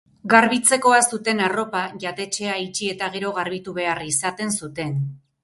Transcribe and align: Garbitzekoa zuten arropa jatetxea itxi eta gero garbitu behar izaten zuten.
Garbitzekoa 0.31 1.01
zuten 1.17 1.43
arropa 1.47 1.81
jatetxea 2.05 2.57
itxi 2.65 2.89
eta 2.95 3.11
gero 3.17 3.35
garbitu 3.37 3.77
behar 3.81 4.03
izaten 4.09 4.57
zuten. 4.63 4.99